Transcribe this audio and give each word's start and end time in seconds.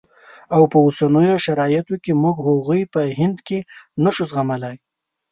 او 0.55 0.61
په 0.71 0.77
اوسنیو 0.85 1.43
شرایطو 1.45 1.95
کې 2.03 2.19
موږ 2.23 2.37
هغوی 2.47 2.81
په 2.93 3.01
هند 3.19 3.37
کې 3.47 3.59
نه 4.03 4.11
شو 4.15 4.23
زغملای. 4.31 4.77